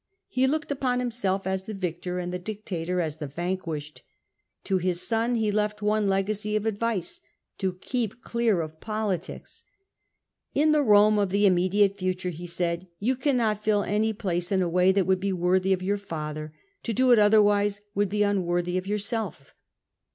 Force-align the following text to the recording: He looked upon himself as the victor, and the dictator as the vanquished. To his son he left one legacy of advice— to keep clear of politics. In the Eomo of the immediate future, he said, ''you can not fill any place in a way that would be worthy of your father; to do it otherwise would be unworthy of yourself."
He 0.29 0.47
looked 0.47 0.71
upon 0.71 0.97
himself 0.99 1.45
as 1.45 1.65
the 1.65 1.75
victor, 1.75 2.17
and 2.17 2.33
the 2.33 2.39
dictator 2.39 2.99
as 3.01 3.17
the 3.17 3.27
vanquished. 3.27 4.01
To 4.63 4.79
his 4.79 4.99
son 4.99 5.35
he 5.35 5.51
left 5.51 5.83
one 5.83 6.07
legacy 6.07 6.55
of 6.55 6.65
advice— 6.65 7.21
to 7.59 7.73
keep 7.73 8.23
clear 8.23 8.61
of 8.61 8.79
politics. 8.79 9.63
In 10.55 10.71
the 10.71 10.83
Eomo 10.83 11.21
of 11.21 11.29
the 11.29 11.45
immediate 11.45 11.99
future, 11.99 12.31
he 12.31 12.47
said, 12.47 12.87
''you 12.99 13.15
can 13.15 13.37
not 13.37 13.63
fill 13.63 13.83
any 13.83 14.11
place 14.11 14.51
in 14.51 14.63
a 14.63 14.67
way 14.69 14.91
that 14.91 15.05
would 15.05 15.19
be 15.19 15.31
worthy 15.33 15.71
of 15.71 15.83
your 15.83 15.99
father; 15.99 16.51
to 16.81 16.93
do 16.93 17.11
it 17.11 17.19
otherwise 17.19 17.81
would 17.93 18.09
be 18.09 18.23
unworthy 18.23 18.79
of 18.79 18.87
yourself." 18.87 19.53